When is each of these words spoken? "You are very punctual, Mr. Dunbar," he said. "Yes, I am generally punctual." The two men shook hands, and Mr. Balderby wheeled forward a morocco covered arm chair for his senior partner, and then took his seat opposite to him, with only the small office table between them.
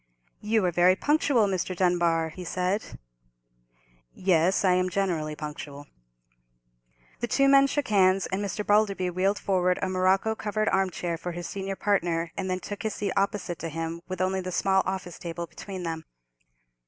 "You 0.39 0.65
are 0.65 0.71
very 0.71 0.95
punctual, 0.95 1.45
Mr. 1.45 1.75
Dunbar," 1.75 2.29
he 2.29 2.43
said. 2.43 2.97
"Yes, 4.15 4.65
I 4.65 4.73
am 4.73 4.89
generally 4.89 5.35
punctual." 5.35 5.85
The 7.19 7.27
two 7.27 7.47
men 7.47 7.67
shook 7.67 7.89
hands, 7.89 8.25
and 8.31 8.43
Mr. 8.43 8.65
Balderby 8.65 9.11
wheeled 9.11 9.37
forward 9.37 9.77
a 9.79 9.89
morocco 9.89 10.33
covered 10.33 10.69
arm 10.69 10.89
chair 10.89 11.19
for 11.19 11.33
his 11.33 11.47
senior 11.47 11.75
partner, 11.75 12.31
and 12.35 12.49
then 12.49 12.59
took 12.61 12.81
his 12.81 12.95
seat 12.95 13.13
opposite 13.15 13.59
to 13.59 13.69
him, 13.69 14.01
with 14.07 14.21
only 14.21 14.41
the 14.41 14.51
small 14.51 14.81
office 14.87 15.19
table 15.19 15.45
between 15.45 15.83
them. 15.83 16.05